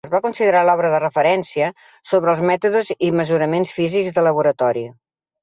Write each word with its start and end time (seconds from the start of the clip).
Es 0.05 0.09
va 0.13 0.19
considerar 0.25 0.61
l'obra 0.69 0.89
de 0.93 1.01
referència 1.03 1.67
sobre 2.13 2.33
els 2.33 2.41
mètodes 2.51 2.91
i 3.09 3.11
mesuraments 3.19 3.77
físics 3.77 4.19
de 4.19 4.27
laboratori. 4.31 4.85